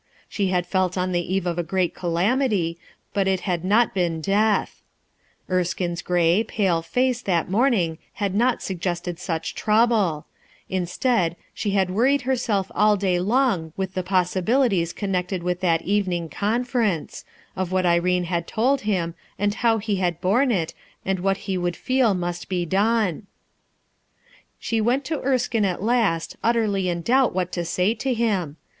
[0.27, 2.79] She had felt on the eve of a great calamity,
[3.13, 4.81] but it had not been death.
[5.47, 10.25] Erskine's gray, pale face that morning had not suggested such trouble.
[10.67, 13.25] Instead, she h&d "SOMETHING HAD HAPPENED" worried herself all day I ong
[13.73, 14.01] ^ th thfi
[14.43, 17.23] ^ t i 0S connected with that evening conferee"
[17.55, 20.73] f what Irene had told him, an d how he had bome it
[21.05, 23.21] and what he would feel mus t ^ doQp
[24.57, 28.57] She went to Erskine at last, utterly in doubt what to say to him.